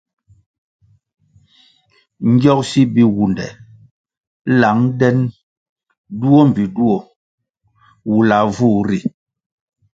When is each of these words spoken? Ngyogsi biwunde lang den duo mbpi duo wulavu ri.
Ngyogsi 2.31 2.81
biwunde 2.93 3.47
lang 4.59 4.81
den 4.99 5.17
duo 6.19 6.41
mbpi 6.49 6.63
duo 6.75 6.97
wulavu 8.09 8.69
ri. 8.87 8.99